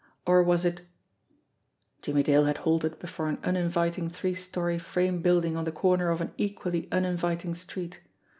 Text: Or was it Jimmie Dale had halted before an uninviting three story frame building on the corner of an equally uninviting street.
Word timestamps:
Or 0.25 0.41
was 0.41 0.65
it 0.65 0.81
Jimmie 2.01 2.23
Dale 2.23 2.45
had 2.45 2.57
halted 2.57 2.97
before 2.97 3.29
an 3.29 3.37
uninviting 3.43 4.09
three 4.09 4.33
story 4.33 4.79
frame 4.79 5.21
building 5.21 5.55
on 5.55 5.63
the 5.65 5.71
corner 5.71 6.09
of 6.09 6.21
an 6.21 6.33
equally 6.37 6.87
uninviting 6.91 7.53
street. 7.53 7.99